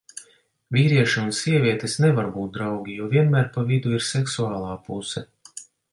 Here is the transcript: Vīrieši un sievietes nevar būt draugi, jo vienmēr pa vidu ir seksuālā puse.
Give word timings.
Vīrieši 0.75 1.19
un 1.23 1.27
sievietes 1.39 1.97
nevar 2.05 2.31
būt 2.37 2.57
draugi, 2.57 2.95
jo 3.03 3.11
vienmēr 3.13 3.53
pa 3.59 3.67
vidu 3.73 3.97
ir 3.99 4.07
seksuālā 4.09 4.73
puse. 4.89 5.25